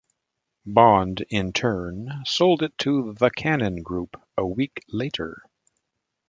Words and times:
Bond, 0.65 1.23
in 1.29 1.53
turn, 1.53 2.09
sold 2.25 2.63
it 2.63 2.75
to 2.79 3.13
The 3.13 3.29
Cannon 3.29 3.83
Group 3.83 4.19
a 4.35 4.47
week 4.47 4.83
later. 4.89 5.43